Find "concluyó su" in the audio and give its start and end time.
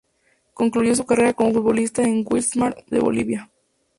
0.55-1.05